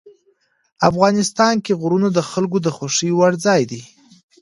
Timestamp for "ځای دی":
3.45-3.81